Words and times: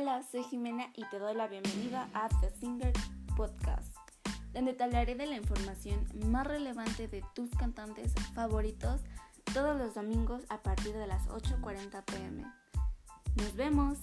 Hola, 0.00 0.22
soy 0.22 0.44
Jimena 0.44 0.90
y 0.94 1.04
te 1.06 1.18
doy 1.18 1.34
la 1.34 1.48
bienvenida 1.48 2.08
a 2.14 2.28
The 2.28 2.50
Singer 2.50 2.92
Podcast, 3.36 3.92
donde 4.52 4.72
te 4.72 4.84
hablaré 4.84 5.16
de 5.16 5.26
la 5.26 5.34
información 5.34 6.06
más 6.30 6.46
relevante 6.46 7.08
de 7.08 7.24
tus 7.34 7.50
cantantes 7.56 8.14
favoritos 8.32 9.00
todos 9.52 9.76
los 9.76 9.96
domingos 9.96 10.44
a 10.50 10.62
partir 10.62 10.94
de 10.94 11.08
las 11.08 11.26
8.40 11.28 12.04
pm. 12.04 12.44
Nos 13.34 13.56
vemos. 13.56 13.98